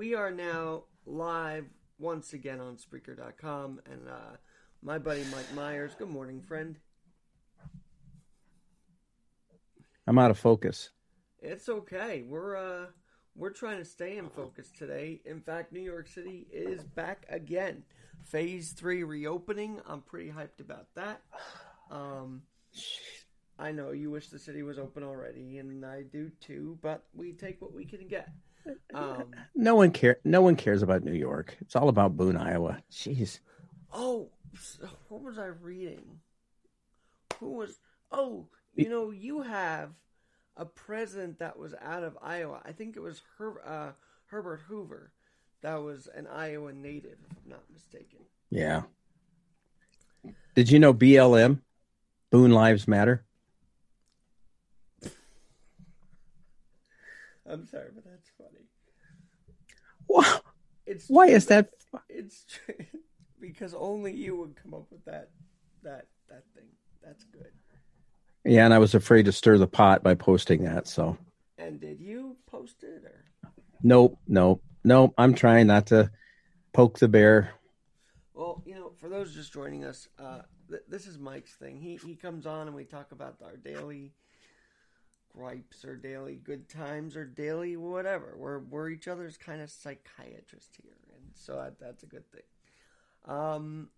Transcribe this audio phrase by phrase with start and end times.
[0.00, 1.66] We are now live
[1.98, 4.36] once again on Spreaker.com, and uh,
[4.80, 5.92] my buddy Mike Myers.
[5.98, 6.78] Good morning, friend.
[10.06, 10.88] I'm out of focus.
[11.42, 12.24] It's okay.
[12.26, 12.86] We're uh,
[13.36, 15.20] we're trying to stay in focus today.
[15.26, 17.82] In fact, New York City is back again.
[18.24, 19.82] Phase three reopening.
[19.86, 21.20] I'm pretty hyped about that.
[21.90, 22.40] Um,
[23.58, 26.78] I know you wish the city was open already, and I do too.
[26.80, 28.30] But we take what we can get.
[28.94, 30.18] Um, No one care.
[30.24, 31.56] No one cares about New York.
[31.60, 32.82] It's all about Boone, Iowa.
[32.90, 33.40] Jeez.
[33.92, 34.28] Oh,
[35.08, 36.20] what was I reading?
[37.38, 37.78] Who was?
[38.12, 39.90] Oh, you know, you have
[40.56, 42.60] a president that was out of Iowa.
[42.64, 43.92] I think it was Her, uh,
[44.26, 45.12] Herbert Hoover.
[45.62, 48.20] That was an Iowa native, if I'm not mistaken.
[48.50, 48.82] Yeah.
[50.54, 51.60] Did you know BLM,
[52.30, 53.24] Boone Lives Matter?
[57.48, 58.66] I'm sorry, but that's funny.
[60.08, 60.40] Wha-
[60.86, 61.70] It's Why is that?
[62.08, 62.44] It's
[63.40, 65.30] because only you would come up with that
[65.82, 66.66] that that thing.
[67.02, 67.50] That's good.
[68.44, 70.86] Yeah, and I was afraid to stir the pot by posting that.
[70.88, 71.16] So,
[71.58, 73.24] And did you post it or?
[73.82, 75.12] nope, nope, nope.
[75.18, 76.10] I'm trying not to
[76.72, 77.50] poke the bear.
[78.34, 81.78] Well, you know, for those just joining us, uh, th- this is Mike's thing.
[81.80, 84.12] He he comes on and we talk about our daily
[85.34, 88.34] gripes or daily good times or daily whatever.
[88.36, 92.42] We're we're each other's kind of psychiatrist here, and so that, that's a good thing.
[93.26, 93.88] Um,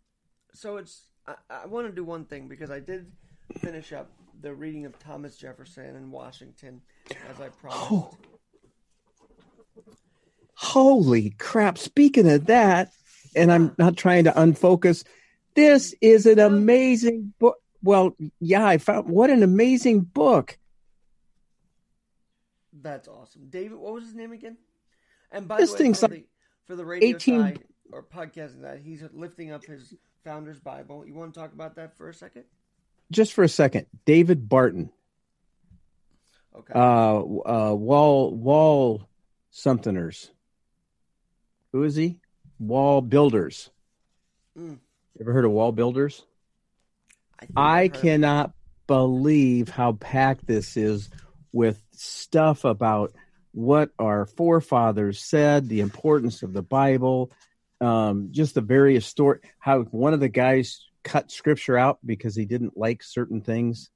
[0.52, 3.10] so it's I, I want to do one thing because I did
[3.58, 6.80] finish up the reading of Thomas Jefferson and Washington
[7.30, 7.92] as I promised.
[7.92, 8.16] Oh.
[10.54, 11.76] Holy crap!
[11.76, 12.92] Speaking of that,
[13.34, 15.04] and I'm not trying to unfocus.
[15.54, 17.56] This is an amazing book.
[17.82, 20.56] Well, yeah, I found what an amazing book.
[22.82, 23.78] That's awesome, David.
[23.78, 24.56] What was his name again?
[25.30, 26.24] And by This the way, for like the,
[26.66, 31.06] for the radio 18 side or podcasting that he's lifting up his founder's Bible.
[31.06, 32.44] You want to talk about that for a second?
[33.10, 34.90] Just for a second, David Barton.
[36.54, 36.72] Okay.
[36.74, 39.08] uh, uh, wall wall
[39.50, 40.30] somethingers.
[41.72, 42.20] Who is he?
[42.62, 43.70] WallBuilders.
[44.58, 44.78] Mm.
[45.18, 46.22] Ever heard of WallBuilders?
[47.56, 48.52] I I've cannot
[48.86, 51.08] believe how packed this is
[51.52, 53.12] with stuff about
[53.52, 57.30] what our forefathers said, the importance of the Bible,
[57.80, 59.40] um, just the various story.
[59.58, 63.90] How one of the guys cut scripture out because he didn't like certain things.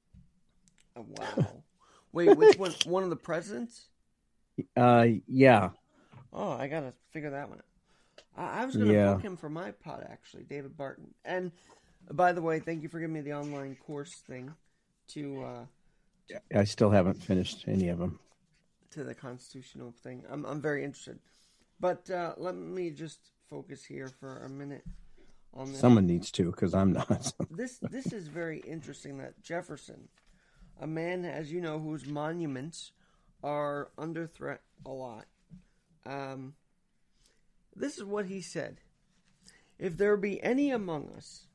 [0.95, 1.63] Oh, wow.
[2.11, 2.73] Wait, which one?
[2.85, 3.87] One of the presidents?
[4.75, 5.69] Uh, yeah,
[6.33, 7.65] Oh, I gotta figure that one out.
[8.35, 9.13] I, I was gonna Yeah.
[9.13, 11.13] book him for my pod actually, David Barton.
[11.23, 11.51] And
[12.11, 14.51] by the way, thank you for giving me the online course thing
[15.09, 15.65] to uh,
[16.53, 18.19] I still haven't finished any of them.
[18.91, 20.23] to the constitutional thing.
[20.29, 21.19] I'm I'm very interested.
[21.79, 24.83] But uh, let me just focus here for a minute
[25.53, 25.79] on this.
[25.79, 27.33] Someone needs to because I'm not.
[27.49, 30.09] This this is very interesting that Jefferson,
[30.79, 32.91] a man as you know whose monuments
[33.43, 35.25] are under threat a lot.
[36.05, 36.55] Um,
[37.75, 38.81] this is what he said:
[39.77, 41.45] If there be any among us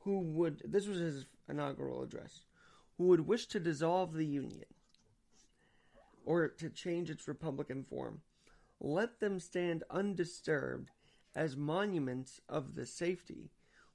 [0.00, 2.44] who would, this was his inaugural address,
[2.98, 4.66] who would wish to dissolve the Union
[6.26, 8.20] or to change its Republican form,
[8.80, 10.90] let them stand undisturbed
[11.34, 13.50] as monuments of the safety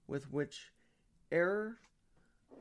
[0.07, 0.71] with which
[1.31, 1.77] error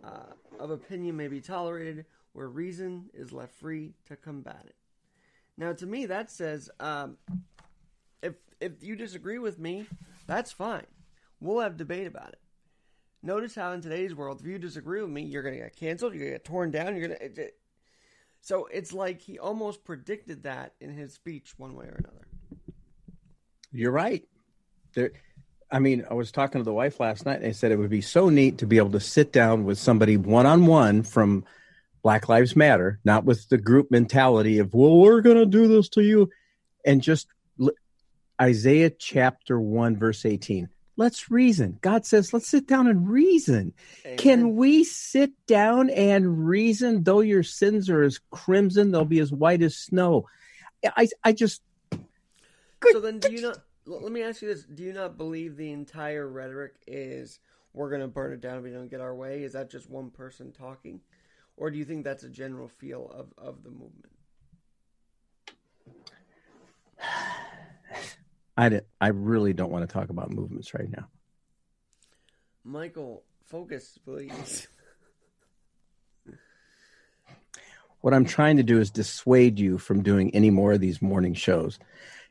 [0.05, 4.75] uh, of opinion may be tolerated where reason is left free to combat it.
[5.57, 7.17] Now, to me, that says um,
[8.23, 9.87] if if you disagree with me,
[10.27, 10.87] that's fine.
[11.41, 12.42] We'll have debate about it.
[13.23, 16.13] Notice how in today's world, if you disagree with me, you're going to get canceled,
[16.13, 17.43] you're going to get torn down, you're going to.
[17.43, 17.55] It,
[18.41, 22.27] so it's like he almost predicted that in his speech, one way or another.
[23.71, 24.25] You're right.
[24.95, 25.13] There,
[25.71, 27.89] I mean, I was talking to the wife last night, and I said it would
[27.89, 31.45] be so neat to be able to sit down with somebody one on one from
[32.03, 35.89] Black Lives Matter, not with the group mentality of "Well, we're going to do this
[35.91, 36.29] to you,"
[36.85, 37.29] and just
[38.41, 40.69] Isaiah chapter one verse eighteen.
[40.97, 41.79] Let's reason.
[41.81, 43.73] God says, "Let's sit down and reason."
[44.19, 47.03] Can we sit down and reason?
[47.03, 50.27] Though your sins are as crimson, they'll be as white as snow.
[50.85, 51.63] I, I just
[52.91, 53.59] So then, do you not?
[53.87, 57.41] Let me ask you this: Do you not believe the entire rhetoric is
[57.73, 59.45] "we're going to burn it down if we don't get our way"?
[59.45, 61.01] Is that just one person talking,
[61.57, 64.13] or do you think that's a general feel of of the movement?
[68.57, 71.09] I, di- I really don't want to talk about movements right now.
[72.65, 74.69] Michael, focus, please.
[78.03, 81.35] What I'm trying to do is dissuade you from doing any more of these morning
[81.35, 81.79] shows.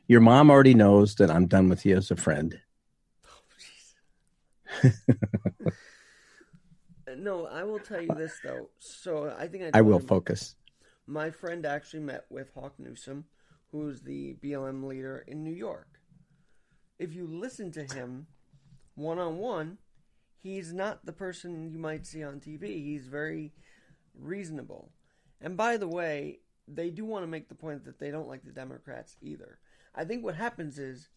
[0.06, 2.60] Your mom already knows that I'm done with you as a friend.
[7.16, 8.68] no, I will tell you this though.
[8.80, 10.56] So I think I, I will focus.
[11.06, 13.24] My friend actually met with Hawk Newsom,
[13.70, 15.88] who's the BLM leader in New York.
[17.02, 18.28] If you listen to him
[18.94, 19.78] one on one,
[20.40, 22.80] he's not the person you might see on TV.
[22.84, 23.52] He's very
[24.16, 24.92] reasonable.
[25.40, 26.38] And by the way,
[26.68, 29.58] they do want to make the point that they don't like the Democrats either.
[29.96, 31.08] I think what happens is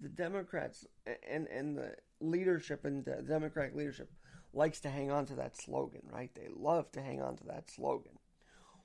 [0.00, 0.86] the Democrats
[1.28, 4.10] and and the leadership and the Democratic leadership
[4.54, 6.34] likes to hang on to that slogan, right?
[6.34, 8.18] They love to hang on to that slogan.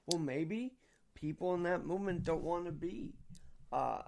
[0.08, 0.74] Well, maybe
[1.16, 3.14] people in that movement don't want to be
[3.72, 4.02] uh,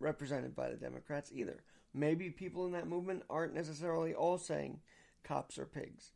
[0.00, 1.62] represented by the Democrats either.
[1.94, 4.80] Maybe people in that movement aren't necessarily all saying
[5.24, 6.12] cops are pigs.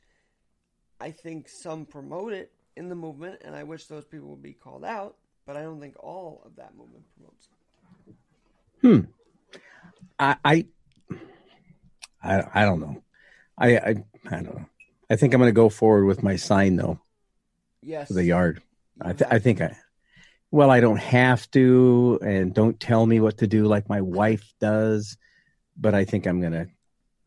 [1.01, 4.53] I think some promote it in the movement, and I wish those people would be
[4.53, 5.17] called out,
[5.47, 7.49] but I don't think all of that movement promotes
[8.07, 8.15] it.
[8.81, 9.01] Hmm.
[10.19, 10.67] I, I,
[12.23, 13.03] I, I don't know.
[13.59, 13.89] I, I,
[14.27, 14.67] I don't know.
[15.11, 17.01] I think I'm going to go forward with my sign though
[17.83, 18.09] Yes.
[18.09, 18.63] for the yard.
[19.01, 19.77] I, th- I think I.
[20.55, 24.55] Well, I don't have to, and don't tell me what to do like my wife
[24.61, 25.17] does.
[25.77, 26.69] But I think I'm gonna.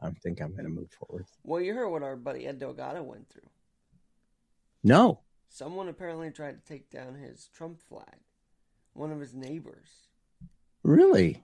[0.01, 1.25] I think I'm gonna move forward.
[1.43, 3.49] Well, you heard what our buddy Ed Delgado went through.
[4.81, 5.19] No,
[5.49, 8.15] Someone apparently tried to take down his Trump flag.
[8.93, 10.07] One of his neighbors.
[10.83, 11.43] really.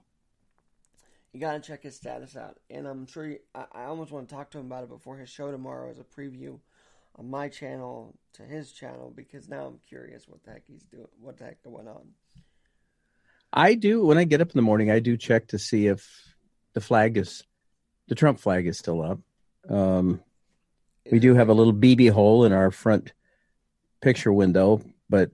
[1.34, 4.34] You gotta check his status out, and I'm sure you, I, I almost want to
[4.34, 6.60] talk to him about it before his show tomorrow as a preview
[7.16, 11.06] on my channel to his channel because now I'm curious what the heck he's doing,
[11.20, 12.08] what the heck going on.
[13.52, 14.90] I do when I get up in the morning.
[14.90, 16.34] I do check to see if
[16.72, 17.44] the flag is,
[18.08, 19.20] the Trump flag is still up.
[19.68, 20.20] Um,
[21.10, 23.12] we do have a little BB hole in our front
[24.00, 25.30] picture window, but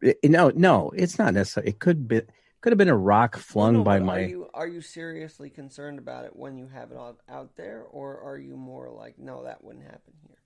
[0.00, 1.68] it, no, no, it's not necessary.
[1.68, 2.22] It could be
[2.60, 4.18] could have been a rock flung No, by my.
[4.18, 7.84] Are you are you seriously concerned about it when you have it out, out there,
[7.90, 10.38] or are you more like, no, that wouldn't happen here?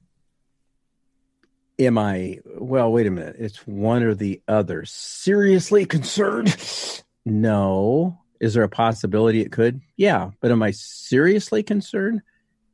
[1.87, 2.39] Am I?
[2.59, 3.37] Well, wait a minute.
[3.41, 4.85] It's one or the other.
[4.85, 6.57] Seriously concerned?
[7.25, 8.21] No.
[8.41, 9.81] Is there a possibility it could?
[9.97, 12.23] Yeah, but am I seriously concerned?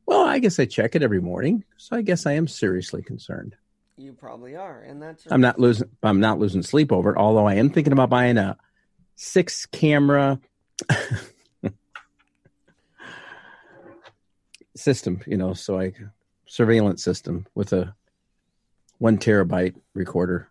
[0.05, 3.55] Well, I guess I check it every morning, so I guess I am seriously concerned.
[3.97, 5.89] You probably are, and that's I'm not losing.
[6.01, 7.17] I'm not losing sleep over it.
[7.17, 8.57] Although I am thinking about buying a
[9.15, 10.39] six camera
[14.75, 15.21] system.
[15.27, 15.93] You know, so I
[16.47, 17.93] surveillance system with a
[18.99, 20.49] one terabyte recorder.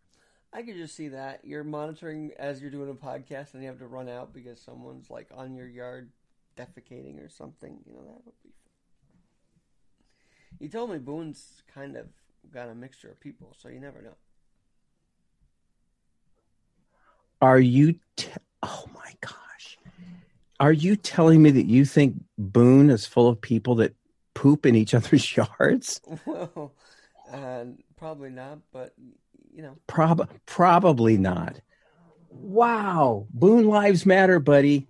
[0.53, 3.79] I could just see that you're monitoring as you're doing a podcast, and you have
[3.79, 6.11] to run out because someone's like on your yard
[6.57, 7.79] defecating or something.
[7.87, 8.49] You know that would be.
[8.49, 8.59] Fun.
[10.59, 12.07] You told me Boone's kind of
[12.53, 14.17] got a mixture of people, so you never know.
[17.41, 17.95] Are you?
[18.17, 18.31] T-
[18.63, 19.79] oh my gosh!
[20.59, 23.95] Are you telling me that you think Boone is full of people that
[24.35, 26.01] poop in each other's yards?
[26.25, 26.73] Well,
[27.33, 27.65] uh,
[27.99, 28.95] probably not, but
[29.53, 31.61] you know, Prob- probably not.
[32.31, 34.89] Wow, Boone lives matter, buddy.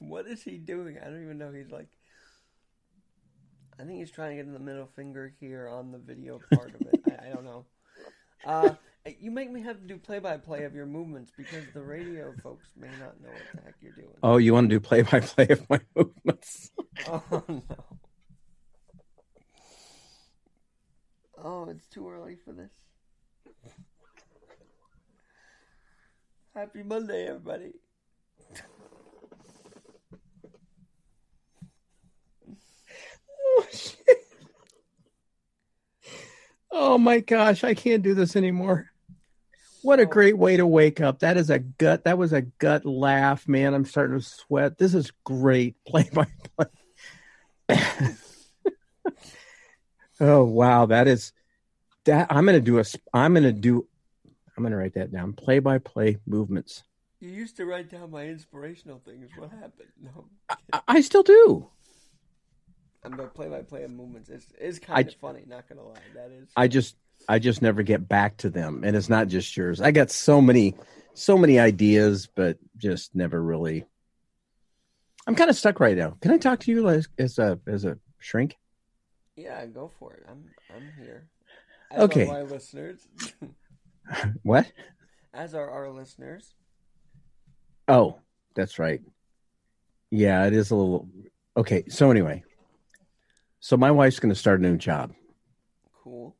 [0.00, 0.98] what is he doing?
[1.00, 1.52] I don't even know.
[1.52, 1.88] He's like,
[3.78, 6.74] I think he's trying to get in the middle finger here on the video part
[6.74, 7.00] of it.
[7.06, 7.64] I, I don't know.
[8.44, 8.74] Uh,
[9.20, 12.88] you make me have to do play-by-play of your movements because the radio folks may
[13.00, 14.14] not know what the heck you're doing.
[14.22, 16.70] Oh, you want to do play by play of my movements?
[17.08, 17.62] Oh no.
[21.44, 22.70] Oh, it's too early for this.
[26.54, 27.72] Happy Monday, everybody.
[33.44, 33.96] Oh, shit.
[36.70, 38.90] Oh my gosh, I can't do this anymore.
[39.82, 41.18] What a great way to wake up.
[41.18, 42.04] That is a gut.
[42.04, 43.74] That was a gut laugh, man.
[43.74, 44.78] I'm starting to sweat.
[44.78, 48.16] This is great play by play.
[50.22, 51.32] Oh wow, that is
[52.04, 53.86] that I'm going to do a I'm going to do
[54.56, 55.32] I'm going to write that down.
[55.32, 56.84] Play by play movements.
[57.18, 59.30] You used to write down my inspirational things.
[59.36, 59.88] What happened?
[60.00, 60.26] No,
[60.72, 61.68] I, I still do.
[63.04, 64.28] I'm the play-by-play of movements.
[64.28, 65.44] It's, it's I- kind of funny.
[65.46, 66.48] Not gonna lie, that is.
[66.56, 66.96] I just
[67.28, 69.80] I just never get back to them and it's not just yours.
[69.80, 70.76] I got so many
[71.14, 73.86] so many ideas but just never really
[75.26, 76.16] I'm kind of stuck right now.
[76.20, 78.56] Can I talk to you as, as a as a shrink?
[79.36, 80.24] Yeah, go for it.
[80.28, 81.28] I'm I'm here.
[81.90, 82.24] As Okay.
[82.24, 83.06] Are my listeners,
[84.42, 84.70] What?
[85.34, 86.54] as are our listeners.
[87.88, 88.18] Oh,
[88.54, 89.00] that's right.
[90.10, 91.08] Yeah, it is a little
[91.56, 92.44] Okay, so anyway.
[93.60, 95.12] So my wife's going to start a new job.
[96.02, 96.34] Cool.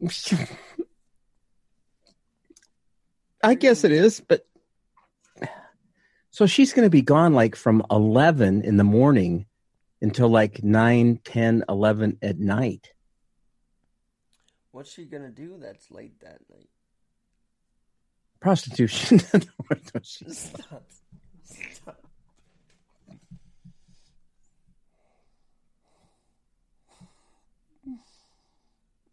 [3.42, 4.46] I guess it is, but
[6.30, 9.46] so she's going to be gone like from 11 in the morning
[10.00, 12.92] until like 9, 10, 11 at night.
[14.70, 16.68] What's she gonna do that's late that night?
[18.40, 19.18] Prostitution.
[20.02, 20.84] Stop.
[21.42, 22.07] Stop.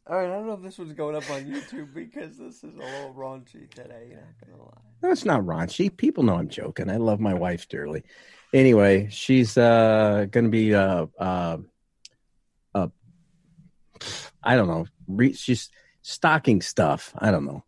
[0.07, 2.63] All right, I don't know if this one's going up on YouTube because this is
[2.63, 4.07] a little raunchy today.
[4.09, 4.81] You're not gonna lie.
[5.01, 5.95] No, it's not raunchy.
[5.95, 6.91] People know I'm joking.
[6.91, 8.03] I love my wife dearly.
[8.53, 11.57] Anyway, she's uh going to be uh uh
[12.75, 12.87] uh
[14.43, 14.85] I don't know.
[15.07, 15.69] Re- she's
[16.03, 17.11] stocking stuff.
[17.17, 17.63] I don't know.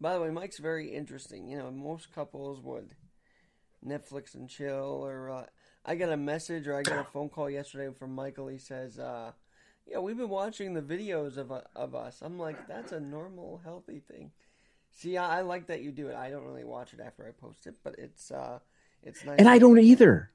[0.00, 1.48] By the way, Mike's very interesting.
[1.48, 2.94] You know, most couples would
[3.86, 5.44] Netflix and chill, or uh,
[5.84, 8.48] I got a message or I got a phone call yesterday from Michael.
[8.48, 9.32] He says, uh,
[9.86, 13.60] "Yeah, we've been watching the videos of uh, of us." I'm like, "That's a normal,
[13.64, 14.32] healthy thing."
[14.92, 16.14] See, I, I like that you do it.
[16.14, 18.58] I don't really watch it after I post it, but it's uh,
[19.02, 19.38] it's nice.
[19.38, 20.30] And I don't either.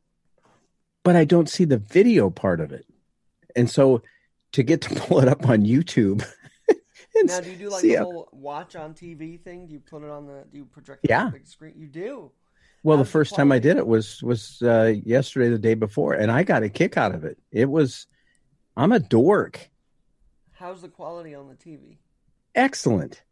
[1.03, 2.85] But I don't see the video part of it.
[3.55, 4.03] And so
[4.51, 6.25] to get to pull it up on YouTube.
[7.23, 9.67] Now, do you do like the a- whole watch on TV thing?
[9.67, 10.45] Do you put it on the?
[10.49, 11.05] Do you project?
[11.07, 11.23] Yeah.
[11.23, 11.73] it on the big screen.
[11.75, 12.31] You do.
[12.83, 16.13] Well, How's the first time I did it was was uh, yesterday, the day before,
[16.13, 17.37] and I got a kick out of it.
[17.51, 18.07] It was,
[18.75, 19.69] I'm a dork.
[20.53, 21.97] How's the quality on the TV?
[22.55, 23.23] Excellent.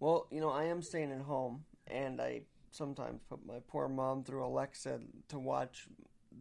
[0.00, 4.22] Well, you know, I am staying at home, and I sometimes put my poor mom
[4.24, 5.86] through Alexa to watch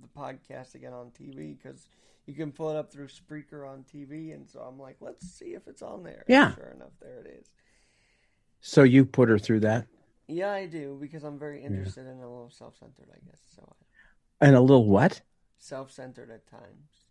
[0.01, 1.87] the podcast again on TV because
[2.25, 5.53] you can pull it up through Spreaker on TV, and so I'm like, let's see
[5.53, 6.23] if it's on there.
[6.27, 6.55] And Yeah.
[6.55, 7.47] sure enough, there it is.
[8.61, 9.87] So you put her through that,
[10.27, 13.39] Yeah, I do because I'm very interested and a little self-centered, I guess.
[13.55, 13.75] So
[14.41, 15.21] and a little what?
[15.57, 17.04] self-centered at times.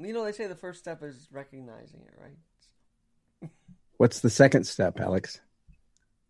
[0.00, 3.50] You know, they say the first step is recognizing it, right?
[3.98, 5.40] What's the second step, Alex?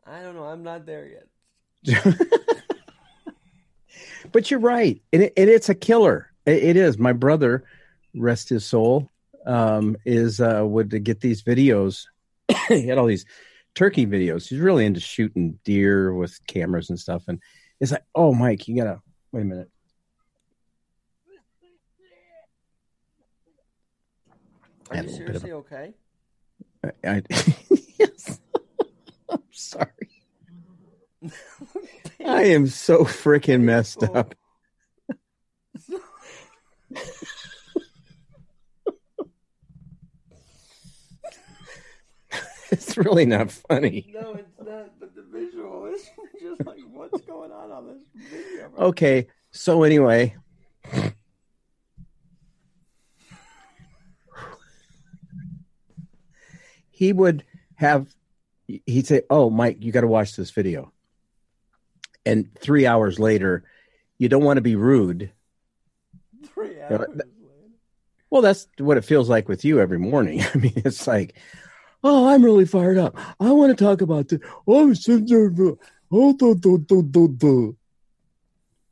[0.04, 0.44] I don't know.
[0.44, 1.24] I'm not there
[1.84, 2.08] yet.
[4.32, 6.32] but you're right, and, it, and it's a killer.
[6.46, 6.98] It, it is.
[6.98, 7.64] My brother,
[8.14, 9.08] rest his soul,
[9.46, 12.06] um, is uh, would get these videos.
[12.68, 13.24] he had all these
[13.74, 14.48] turkey videos.
[14.48, 17.24] He's really into shooting deer with cameras and stuff.
[17.28, 17.40] And
[17.78, 19.00] it's like, oh, Mike, you gotta
[19.32, 19.70] wait a minute.
[24.90, 25.94] Are you a little bit of seriously okay?
[26.84, 27.22] I, I,
[27.98, 28.40] yes.
[29.28, 29.86] I'm sorry.
[32.26, 34.34] I am so freaking messed up.
[42.72, 44.12] It's really not funny.
[44.14, 44.98] No, it's not.
[45.00, 46.08] But the visual is
[46.40, 48.70] just like, what's going on on this video?
[48.78, 50.36] Okay, so anyway,
[57.00, 57.44] he would
[57.76, 58.14] have
[58.66, 60.92] he'd say, "Oh, Mike, you got to watch this video."
[62.26, 63.64] And 3 hours later,
[64.18, 65.32] you don't want to be rude.
[66.44, 67.08] Three hours.
[68.28, 70.42] Well, that's what it feels like with you every morning.
[70.54, 71.36] I mean, it's like,
[72.04, 73.16] "Oh, I'm really fired up.
[73.40, 77.76] I want to talk about this." Oh, oh, do, do, do, do, do.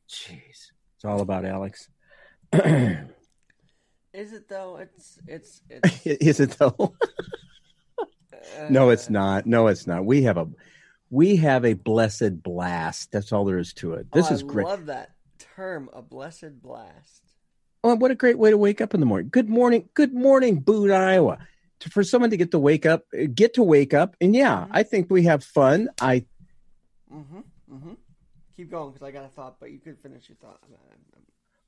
[0.08, 1.90] Jeez, it's all about Alex.
[2.54, 4.78] Is it though?
[4.78, 6.06] It's it's it's.
[6.06, 6.94] Is it though?
[8.70, 9.46] no, it's not.
[9.46, 10.04] No, it's not.
[10.04, 10.48] We have a
[11.10, 13.12] we have a blessed blast.
[13.12, 14.12] That's all there is to it.
[14.12, 14.66] This oh, is great.
[14.66, 17.22] I love that term, a blessed blast.
[17.84, 19.28] Oh, what a great way to wake up in the morning.
[19.30, 19.88] Good morning.
[19.94, 21.38] Good morning, Boot, Iowa.
[21.90, 24.68] For someone to get to wake up, uh, get to wake up, and yeah, Mhm.
[24.72, 25.88] I think we have fun.
[26.00, 26.26] I
[27.12, 27.38] Mm-hmm.
[27.72, 27.92] Mm-hmm.
[28.56, 30.60] Keep going because I got a thought, but you could finish your thought.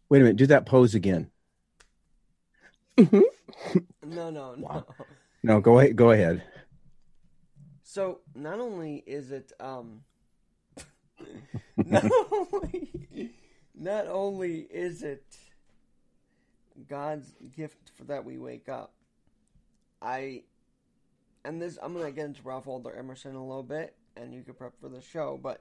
[0.09, 0.37] Wait a minute.
[0.37, 1.31] Do that pose again.
[2.99, 3.23] No,
[4.03, 4.55] no, no.
[4.59, 4.87] Wow.
[5.43, 5.97] No, go ahead.
[5.97, 6.43] Go ahead.
[7.93, 10.03] So not only is it um
[11.77, 13.33] not only
[13.75, 15.25] not only is it
[16.89, 18.93] God's gift for that we wake up.
[20.01, 20.45] I
[21.45, 24.55] and this I'm gonna get into Ralph Waldo Emerson a little bit and you can
[24.55, 25.61] prep for the show, but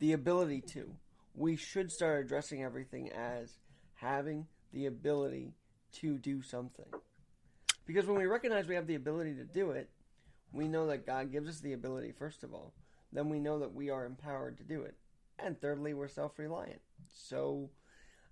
[0.00, 0.92] the ability to.
[1.36, 3.60] We should start addressing everything as
[3.94, 5.54] having the ability
[6.00, 6.86] to do something.
[7.86, 9.88] Because when we recognize we have the ability to do it,
[10.54, 12.72] we know that God gives us the ability, first of all.
[13.12, 14.94] Then we know that we are empowered to do it.
[15.38, 16.80] And thirdly, we're self reliant.
[17.10, 17.70] So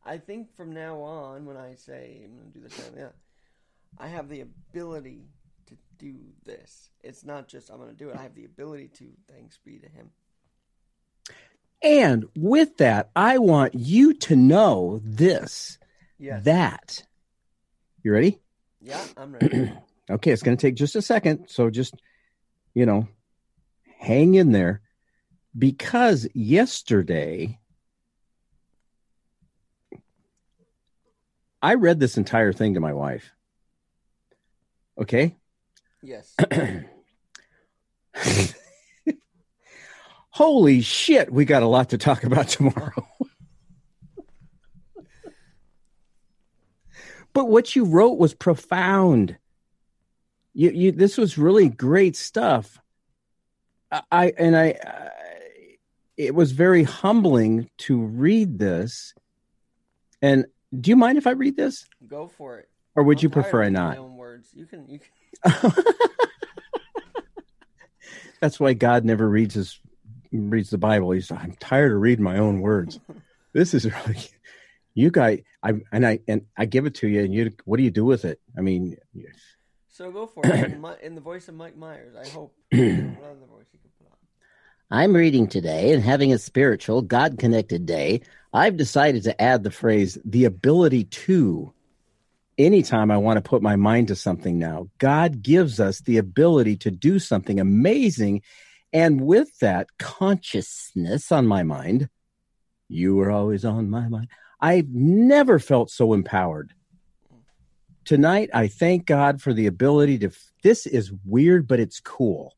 [0.05, 3.09] I think from now on, when I say, I'm going to do this, yeah,
[3.99, 5.27] I have the ability
[5.67, 6.91] to do this.
[7.03, 9.79] It's not just I'm going to do it, I have the ability to, thanks be
[9.79, 10.11] to Him.
[11.83, 15.79] And with that, I want you to know this.
[16.19, 16.45] Yes.
[16.45, 17.05] That.
[18.05, 18.39] You ready?
[18.81, 19.73] yeah, I'm ready.
[20.11, 21.47] Okay, it's going to take just a second.
[21.47, 21.95] So just,
[22.75, 23.09] you know,
[23.99, 24.81] hang in there
[25.57, 27.59] because yesterday
[31.61, 33.31] I read this entire thing to my wife.
[34.99, 35.37] Okay?
[36.03, 36.35] Yes.
[40.31, 43.07] Holy shit, we got a lot to talk about tomorrow.
[47.33, 49.37] but what you wrote was profound.
[50.55, 52.79] You, you, this was really great stuff.
[54.11, 55.11] I and I, I,
[56.17, 59.15] it was very humbling to read this.
[60.21, 60.47] And
[60.79, 62.69] do you mind if I read this, Go for it.
[62.95, 63.97] or would I'm you prefer I not?
[63.97, 64.49] My own words.
[64.55, 64.89] You can.
[64.89, 65.01] You
[65.45, 65.73] can.
[68.41, 69.79] That's why God never reads his
[70.33, 71.11] reads the Bible.
[71.13, 72.99] He's I'm tired of reading my own words.
[73.55, 74.17] This is really
[74.95, 75.43] you guys.
[75.63, 77.53] I and I and I give it to you, and you.
[77.67, 78.41] What do you do with it?
[78.57, 78.97] I mean,
[79.93, 80.73] So go for it.
[81.03, 82.55] In, the voice of Mike Myers, I hope.
[82.71, 84.17] what voice you can put on?
[84.91, 88.23] I'm reading today and having a spiritual, God connected day.
[88.55, 91.75] I've decided to add the phrase, the ability to.
[92.57, 96.77] Anytime I want to put my mind to something now, God gives us the ability
[96.79, 98.43] to do something amazing.
[98.95, 102.09] And with that consciousness on my mind,
[102.89, 104.29] you were always on my mind.
[104.59, 106.73] I've never felt so empowered.
[108.05, 110.31] Tonight, I thank God for the ability to.
[110.63, 112.57] This is weird, but it's cool.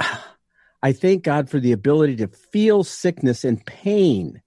[0.82, 4.42] I thank God for the ability to feel sickness and pain.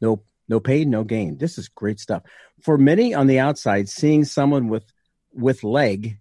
[0.00, 1.38] No, no pain, no gain.
[1.38, 2.22] This is great stuff.
[2.62, 4.84] For many on the outside, seeing someone with
[5.32, 6.18] with leg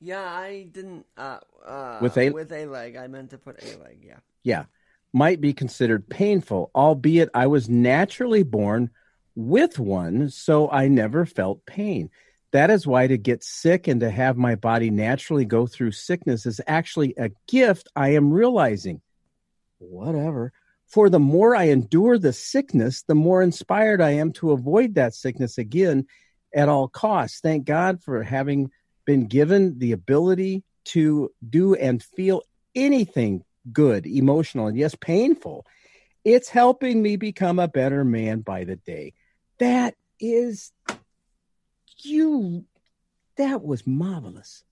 [0.00, 1.06] Yeah, I didn't.
[1.16, 3.98] Uh, uh, With a- with a leg, I meant to put a leg.
[4.06, 4.18] Yeah.
[4.44, 4.64] yeah,
[5.12, 8.90] might be considered painful, albeit I was naturally born
[9.38, 12.10] with one, so I never felt pain.
[12.50, 16.44] That is why to get sick and to have my body naturally go through sickness
[16.44, 19.00] is actually a gift I am realizing.
[19.78, 20.52] Whatever.
[20.88, 25.14] For the more I endure the sickness, the more inspired I am to avoid that
[25.14, 26.06] sickness again
[26.52, 27.38] at all costs.
[27.38, 28.72] Thank God for having
[29.04, 32.42] been given the ability to do and feel
[32.74, 35.64] anything good, emotional, and yes, painful.
[36.24, 39.12] It's helping me become a better man by the day.
[39.58, 40.72] That is
[41.98, 42.64] you.
[43.36, 44.64] That was marvelous.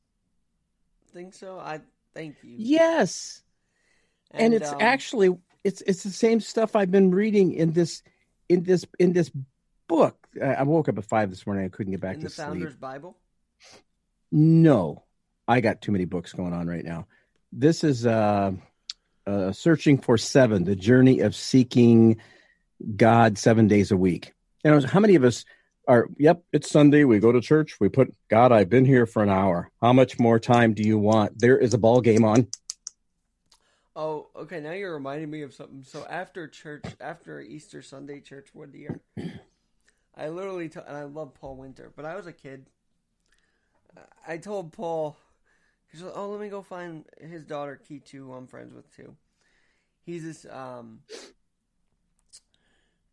[1.12, 1.58] Think so?
[1.58, 1.80] I
[2.14, 2.54] thank you.
[2.58, 3.42] Yes.
[4.32, 8.02] And, it's um, actually it's it's the same stuff I've been reading in this
[8.48, 9.30] in this in this
[9.88, 10.16] book.
[10.42, 11.64] I woke up at five this morning.
[11.64, 12.46] I couldn't get back to the sleep.
[12.46, 13.16] Founder's Bible.
[14.30, 15.04] No,
[15.48, 17.06] I got too many books going on right now.
[17.52, 18.52] This is uh,
[19.26, 22.18] uh, searching for seven: the journey of seeking
[22.96, 24.34] God seven days a week.
[24.72, 25.44] I was, how many of us
[25.86, 26.08] are?
[26.18, 27.04] Yep, it's Sunday.
[27.04, 27.78] We go to church.
[27.80, 28.52] We put God.
[28.52, 29.70] I've been here for an hour.
[29.80, 31.38] How much more time do you want?
[31.38, 32.48] There is a ball game on.
[33.94, 34.60] Oh, okay.
[34.60, 35.82] Now you're reminding me of something.
[35.82, 39.00] So after church, after Easter Sunday church one year,
[40.16, 42.66] I literally t- and I love Paul Winter, but I was a kid.
[44.26, 45.16] I told Paul,
[45.90, 49.16] he's like, "Oh, let me go find his daughter Key who I'm friends with too."
[50.04, 51.00] He's this um,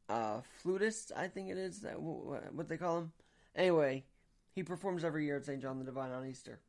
[0.09, 3.11] uh, flutist, I think it is that what they call him.
[3.55, 4.03] Anyway,
[4.51, 5.61] he performs every year at St.
[5.61, 6.59] John the Divine on Easter,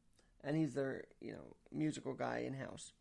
[0.43, 2.93] and he's their you know musical guy in house.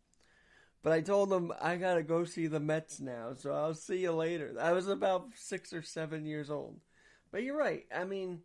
[0.82, 4.12] But I told him I gotta go see the Mets now, so I'll see you
[4.12, 4.54] later.
[4.60, 6.80] I was about six or seven years old.
[7.30, 7.84] But you're right.
[7.92, 8.42] I mean,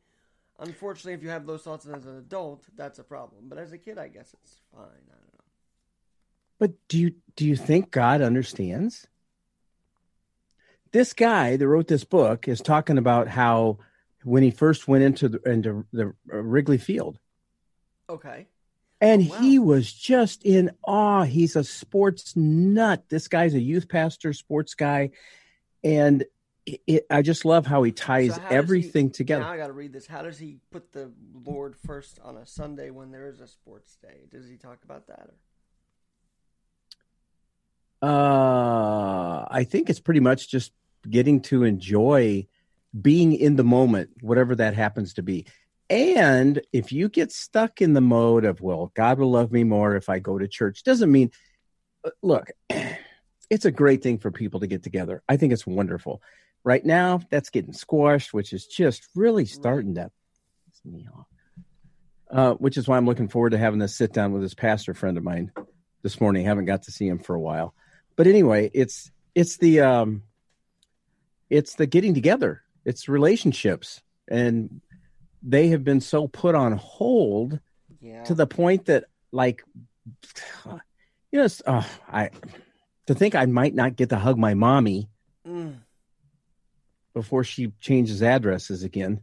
[0.58, 3.44] unfortunately, if you have those thoughts as an adult, that's a problem.
[3.50, 4.84] But as a kid, I guess it's fine.
[4.84, 5.46] I don't know.
[6.60, 9.08] But do you do you think God understands?
[10.92, 13.78] This guy that wrote this book is talking about how
[14.24, 17.20] when he first went into the, into the uh, Wrigley Field,
[18.10, 18.48] Okay.
[19.00, 19.38] and Wow.
[19.40, 21.24] he was just in awe.
[21.24, 23.06] He's a sports nut.
[23.10, 25.12] This guy's a youth pastor, sports guy,
[25.84, 26.26] and
[26.66, 29.44] it, it, I just love how he ties So how does he- everything together.
[29.44, 30.08] Now I gotta read this.
[30.08, 31.12] How does he put the
[31.46, 34.26] Lord first on a Sunday when there is a sports day?
[34.32, 35.28] Does he talk about that?
[35.30, 35.34] Or?
[38.02, 40.72] Uh, I think it's pretty much just
[41.10, 42.48] getting to enjoy
[43.00, 45.46] being in the moment, whatever that happens to be.
[45.90, 49.96] And if you get stuck in the mode of, well, God will love me more
[49.96, 51.32] if I go to church, doesn't mean,
[52.06, 52.52] uh, look,
[53.50, 55.24] it's a great thing for people to get together.
[55.28, 56.22] I think it's wonderful.
[56.64, 60.12] Right now, that's getting squashed, which is just really starting to
[60.66, 61.26] piss me off.
[62.30, 64.94] Uh, which is why I'm looking forward to having this sit down with this pastor
[64.94, 65.52] friend of mine
[66.04, 66.46] this morning.
[66.46, 67.74] I haven't got to see him for a while
[68.20, 70.24] but anyway it's it's the um
[71.50, 74.82] it's the getting together it's relationships and
[75.42, 77.60] they have been so put on hold
[78.02, 78.24] Yeah.
[78.26, 79.64] to the point that like
[81.32, 82.30] you know, uh, I
[83.08, 85.08] to think I might not get to hug my mommy
[85.48, 85.76] Mm.
[87.14, 89.22] before she changes addresses again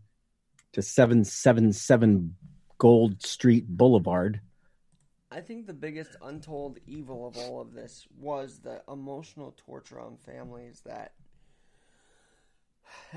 [0.72, 2.34] to 777
[2.78, 4.40] Gold Street Boulevard.
[5.30, 10.16] I think the biggest untold evil of all of this was the emotional torture on
[10.16, 11.14] families that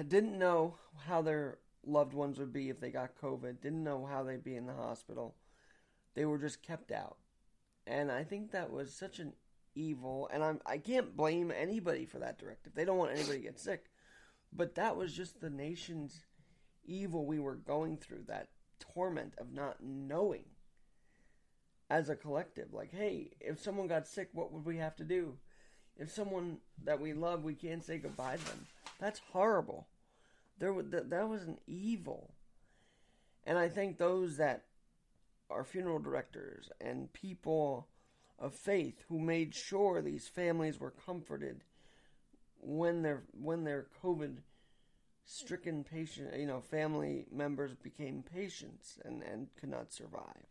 [0.07, 4.23] didn't know how their loved ones would be if they got COVID, didn't know how
[4.23, 5.35] they'd be in the hospital.
[6.15, 7.17] They were just kept out.
[7.85, 9.33] And I think that was such an
[9.75, 12.73] evil, and I'm, I can't blame anybody for that directive.
[12.73, 13.85] They don't want anybody to get sick.
[14.51, 16.25] But that was just the nation's
[16.85, 20.45] evil we were going through, that torment of not knowing
[21.89, 22.73] as a collective.
[22.73, 25.37] Like, hey, if someone got sick, what would we have to do?
[25.97, 28.67] If someone that we love, we can't say goodbye to them.
[28.99, 29.87] That's horrible.
[30.59, 32.33] There, that, that was an evil.
[33.45, 34.65] And I think those that
[35.49, 37.87] are funeral directors and people
[38.37, 41.63] of faith who made sure these families were comforted
[42.61, 44.37] when their when their COVID
[45.25, 50.45] stricken patient, you know, family members became patients and, and could not survive.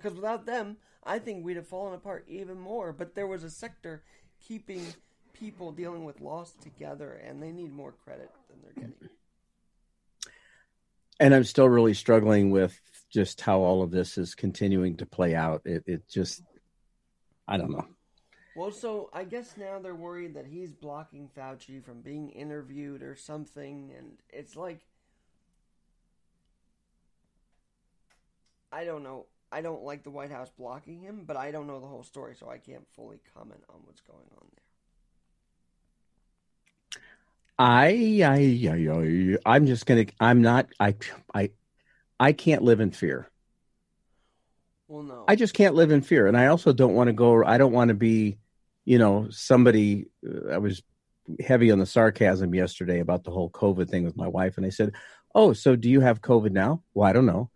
[0.00, 2.92] Because without them, I think we'd have fallen apart even more.
[2.92, 4.02] But there was a sector
[4.46, 4.86] keeping
[5.32, 9.10] people dealing with loss together, and they need more credit than they're getting.
[11.18, 15.34] And I'm still really struggling with just how all of this is continuing to play
[15.34, 15.62] out.
[15.66, 16.42] It, it just,
[17.46, 17.86] I don't know.
[18.56, 23.16] Well, so I guess now they're worried that he's blocking Fauci from being interviewed or
[23.16, 24.80] something, and it's like
[28.72, 29.26] I don't know.
[29.52, 32.36] I don't like the White House blocking him, but I don't know the whole story,
[32.38, 34.62] so I can't fully comment on what's going on there.
[37.58, 40.06] I, I, I, I I'm just gonna.
[40.18, 40.68] I'm not.
[40.78, 40.94] I,
[41.34, 41.50] I,
[42.18, 43.28] I can't live in fear.
[44.88, 47.44] Well, no, I just can't live in fear, and I also don't want to go.
[47.44, 48.38] I don't want to be,
[48.84, 50.06] you know, somebody.
[50.26, 50.82] Uh, I was
[51.38, 54.70] heavy on the sarcasm yesterday about the whole COVID thing with my wife, and I
[54.70, 54.92] said,
[55.34, 57.50] "Oh, so do you have COVID now?" Well, I don't know.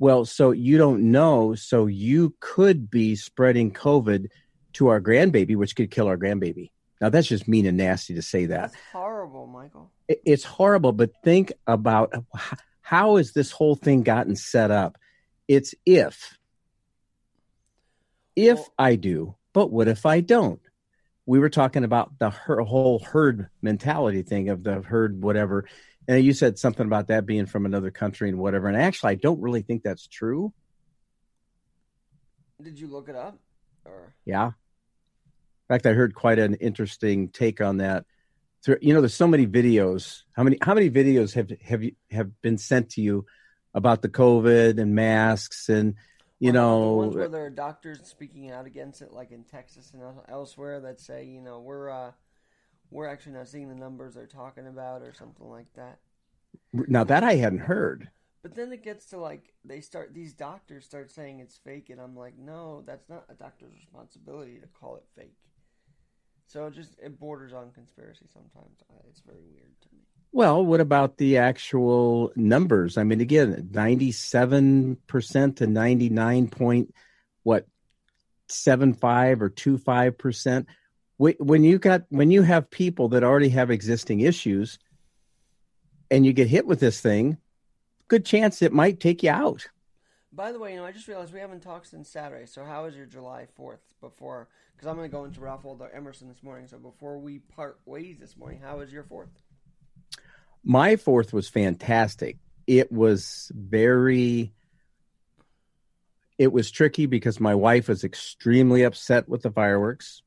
[0.00, 4.28] Well, so you don't know, so you could be spreading COVID
[4.72, 6.70] to our grandbaby, which could kill our grandbaby.
[7.02, 8.72] Now that's just mean and nasty to say that.
[8.72, 9.90] that's horrible, Michael.
[10.08, 12.12] It's horrible, but think about
[12.80, 14.96] how has this whole thing gotten set up?
[15.46, 16.36] It's if
[18.36, 20.60] if Well- I do, but what if I don't?
[21.26, 25.66] We were talking about the her- whole herd mentality thing of the herd, whatever.
[26.10, 28.66] And you said something about that being from another country and whatever.
[28.66, 30.52] And actually, I don't really think that's true.
[32.60, 33.38] Did you look it up?
[33.84, 34.46] Or Yeah.
[34.46, 34.52] In
[35.68, 38.06] fact, I heard quite an interesting take on that.
[38.80, 40.22] You know, there's so many videos.
[40.32, 43.24] How many how many videos have have you have been sent to you
[43.72, 45.94] about the COVID and masks and
[46.40, 49.44] you Or the ones know where there are doctors speaking out against it, like in
[49.44, 52.10] Texas and elsewhere, that say, you know, we're uh,
[52.90, 55.98] we're actually not seeing the numbers they're talking about, or something like that.
[56.72, 58.10] now that I hadn't heard.
[58.42, 62.00] But then it gets to like they start these doctors start saying it's fake, and
[62.00, 65.36] I'm like, no, that's not a doctor's responsibility to call it fake.
[66.46, 68.78] So it just it borders on conspiracy sometimes.
[69.08, 70.02] It's very weird to me.
[70.32, 72.96] Well, what about the actual numbers?
[72.96, 76.94] I mean, again, ninety-seven percent to ninety-nine point
[77.42, 77.66] what
[78.48, 80.66] seven five or two five percent.
[81.20, 84.78] When you got when you have people that already have existing issues,
[86.10, 87.36] and you get hit with this thing,
[88.08, 89.68] good chance it might take you out.
[90.32, 92.46] By the way, you know, I just realized we haven't talked since Saturday.
[92.46, 93.82] So how was your July Fourth?
[94.00, 96.66] Before, because I'm going to go into Ralph Waldo Emerson this morning.
[96.68, 99.28] So before we part ways this morning, how was your Fourth?
[100.64, 102.38] My fourth was fantastic.
[102.66, 104.54] It was very
[106.38, 110.22] it was tricky because my wife was extremely upset with the fireworks.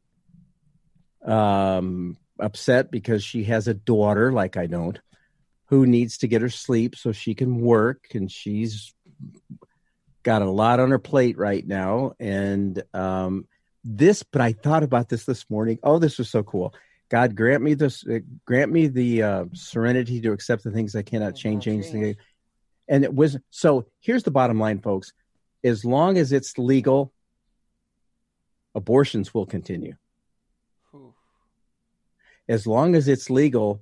[1.25, 4.99] Um upset because she has a daughter like I don't
[5.67, 8.93] who needs to get her sleep so she can work and she's
[10.23, 13.47] got a lot on her plate right now and um
[13.83, 15.77] this but I thought about this this morning.
[15.83, 16.73] Oh, this was so cool.
[17.09, 21.01] God grant me this, uh, grant me the uh, serenity to accept the things I
[21.01, 21.91] cannot Change, change.
[21.91, 22.15] the-
[22.87, 23.85] and it was so.
[23.99, 25.13] Here's the bottom line, folks:
[25.63, 27.13] as long as it's legal,
[28.73, 29.93] abortions will continue.
[32.47, 32.53] Whew.
[32.53, 33.81] As long as it's legal,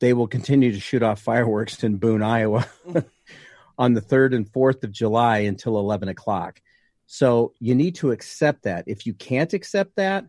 [0.00, 2.66] they will continue to shoot off fireworks in Boone, Iowa,
[3.78, 6.60] on the third and fourth of July until eleven o'clock.
[7.06, 8.84] So you need to accept that.
[8.86, 10.26] If you can't accept that,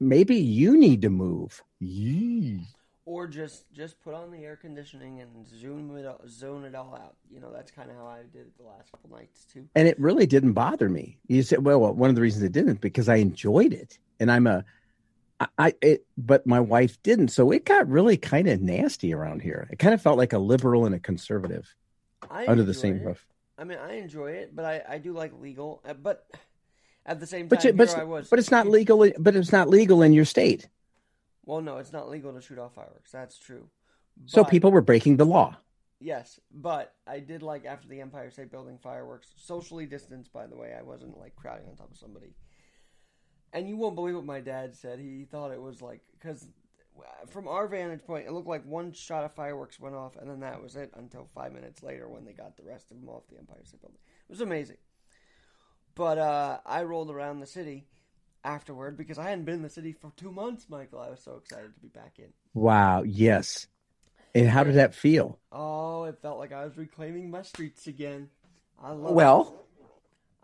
[0.00, 1.62] maybe you need to move.
[1.78, 2.62] Yee.
[3.04, 6.94] or just just put on the air conditioning and zoom it out, zone it all
[6.94, 7.16] out.
[7.30, 9.68] You know, that's kind of how I did it the last couple nights too.
[9.74, 11.18] and it really didn't bother me.
[11.28, 14.30] You said, well, well, one of the reasons it didn't because I enjoyed it, and
[14.30, 14.64] I'm a,
[15.58, 19.68] I, it, but my wife didn't, so it got really kind of nasty around here.
[19.70, 21.74] It kind of felt like a liberal and a conservative
[22.30, 23.04] I under the same it.
[23.04, 23.26] roof.
[23.58, 25.82] I mean, I enjoy it, but I, I do like legal.
[25.86, 26.26] uh, But
[27.04, 28.28] at the same But time, you, but, here I was.
[28.30, 29.10] but it's not legal.
[29.18, 30.68] But it's not legal in your state.
[31.44, 33.12] Well, no, it's not legal to shoot off fireworks.
[33.12, 33.68] That's true.
[34.26, 35.56] So people were breaking the law.
[36.00, 40.32] Yes, but I did like after the Empire State Building fireworks, socially distanced.
[40.32, 42.34] By the way, I wasn't like crowding on top of somebody.
[43.56, 44.98] And you won't believe what my dad said.
[44.98, 46.46] He thought it was like because
[47.28, 50.40] from our vantage point, it looked like one shot of fireworks went off, and then
[50.40, 53.22] that was it until five minutes later when they got the rest of them off
[53.30, 53.98] the Empire State Building.
[54.28, 54.76] It was amazing.
[55.94, 57.86] But uh, I rolled around the city
[58.44, 61.00] afterward because I hadn't been in the city for two months, Michael.
[61.00, 62.28] I was so excited to be back in.
[62.52, 63.04] Wow.
[63.04, 63.68] Yes.
[64.34, 65.38] And how did that feel?
[65.50, 68.28] Oh, it felt like I was reclaiming my streets again.
[68.82, 69.64] I love Well,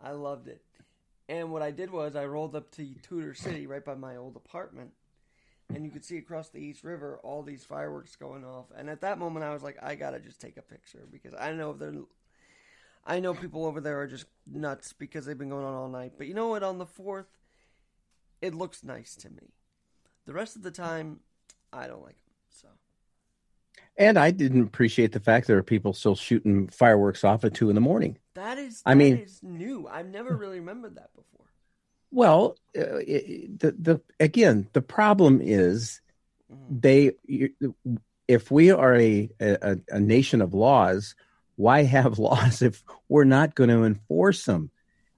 [0.01, 0.63] I loved it.
[1.29, 4.35] And what I did was I rolled up to Tudor City right by my old
[4.35, 4.91] apartment.
[5.73, 8.65] And you could see across the East River all these fireworks going off.
[8.75, 11.53] And at that moment I was like, I gotta just take a picture because I
[11.53, 11.93] know if they're
[13.05, 16.13] I know people over there are just nuts because they've been going on all night.
[16.17, 17.27] But you know what, on the fourth,
[18.41, 19.53] it looks nice to me.
[20.25, 21.19] The rest of the time,
[21.73, 22.33] I don't like them.
[22.49, 22.67] So
[23.97, 27.69] and I didn't appreciate the fact there are people still shooting fireworks off at two
[27.69, 28.17] in the morning.
[28.35, 29.87] That is I mean- is new.
[29.87, 31.45] I've never really remembered that before.
[32.11, 36.01] Well, uh, it, the the again, the problem is
[36.51, 36.81] Mhm.
[36.81, 37.11] they.
[38.27, 41.15] If we are a, a a nation of laws,
[41.55, 44.69] why have laws if we're not going to enforce them?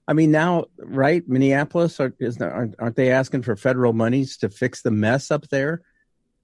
[0.08, 1.26] I mean, now, right?
[1.28, 5.82] Minneapolis are, aren't, aren't they asking for federal monies to fix the mess up there?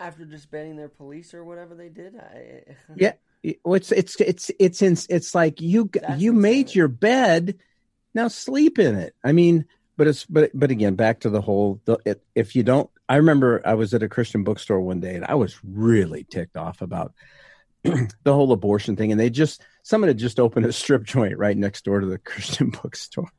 [0.01, 3.13] After disbanding their police or whatever they did, I Yeah.
[3.43, 7.59] It's it's it's it's in, it's like you That's you made your bed,
[8.15, 9.15] now sleep in it.
[9.25, 11.81] I mean, but it's but but again, back to the whole.
[11.85, 15.17] The, it, if you don't, I remember I was at a Christian bookstore one day
[15.17, 17.15] and I was really ticked off about
[17.83, 21.57] the whole abortion thing, and they just someone had just opened a strip joint right
[21.57, 23.31] next door to the Christian bookstore,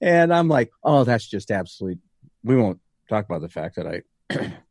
[0.00, 1.98] and I'm like, oh, that's just absolute.
[2.44, 4.02] We won't talk about the fact that I.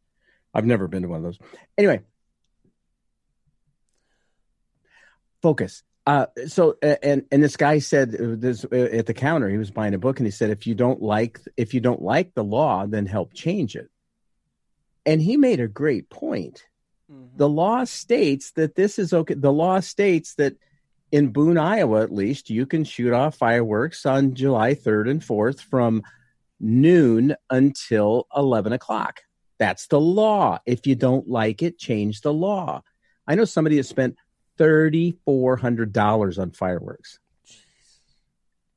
[0.52, 1.38] I've never been to one of those.
[1.78, 2.02] Anyway,
[5.42, 5.84] focus.
[6.08, 9.70] Uh, so and and this guy said uh, this uh, at the counter he was
[9.70, 12.44] buying a book and he said if you don't like if you don't like the
[12.44, 13.90] law then help change it.
[15.06, 16.64] And he made a great point.
[17.12, 17.38] Mhm.
[17.38, 20.54] the law states that this is okay the law states that
[21.12, 25.60] in boone iowa at least you can shoot off fireworks on july 3rd and 4th
[25.60, 26.04] from
[26.60, 29.22] noon until 11 o'clock.
[29.58, 30.60] That's the law.
[30.66, 32.82] If you don't like it change the law.
[33.28, 34.18] I know somebody has spent
[34.60, 37.20] $3400 on fireworks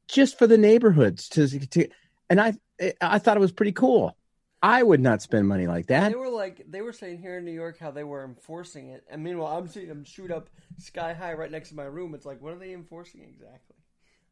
[0.09, 1.89] just for the neighborhoods to, to
[2.31, 2.53] and i
[3.01, 4.17] i thought it was pretty cool
[4.63, 7.45] i would not spend money like that They were like they were saying here in
[7.45, 11.13] New York how they were enforcing it, and meanwhile I'm seeing them shoot up sky
[11.15, 12.15] high right next to my room.
[12.15, 13.77] It's like, what are they enforcing exactly?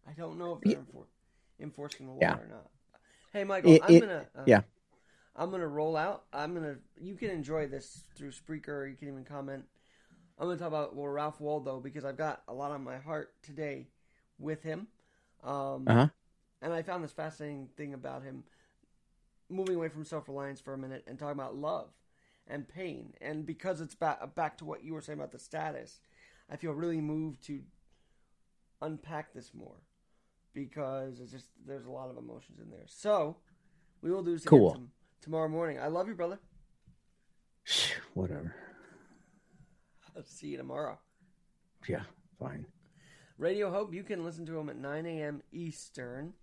[0.08, 1.06] I don't know if they're enfor-
[1.60, 2.34] enforcing the law Yeah.
[2.38, 2.70] or not.
[3.32, 4.60] Hey, Michael, It- I'm it- gonna uh, yeah.
[5.36, 6.24] I'm gonna roll out.
[6.32, 8.68] I'm gonna you can enjoy this through Spreaker.
[8.68, 9.64] Or you can even comment.
[10.40, 13.34] I'm gonna talk about well, Ralph Waldo because I've got a lot on my heart
[13.42, 13.86] today
[14.38, 14.88] with him.
[15.44, 16.08] Um, uh-huh
[16.62, 18.44] and I found this fascinating thing about him
[19.48, 21.88] moving away from self reliance for a minute and talking about love
[22.46, 23.14] and pain.
[23.20, 26.00] And because it's back back to what you were saying about the status,
[26.50, 27.60] I feel really moved to
[28.82, 29.76] unpack this more
[30.52, 32.86] because it's just there's a lot of emotions in there.
[32.86, 33.36] So
[34.02, 34.82] we will do this again Cool.
[35.22, 35.78] tomorrow morning.
[35.78, 36.38] I love you, brother.
[38.14, 38.54] whatever
[40.16, 40.98] I'll see you tomorrow.
[41.88, 42.02] yeah
[42.38, 42.66] fine
[43.38, 45.42] Radio Hope, you can listen to him at 9 a.m.
[45.50, 46.34] Eastern.